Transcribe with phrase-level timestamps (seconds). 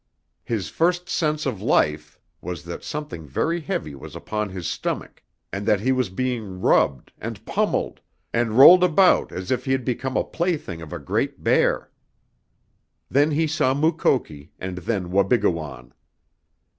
[0.43, 5.21] His first sense of life was that something very heavy was upon his stomach,
[5.53, 8.01] and that he was being rubbed, and pummeled,
[8.33, 11.91] and rolled about as if he had become the plaything of a great bear.
[13.11, 15.93] Then he saw Mukoki, and then Wabigoon.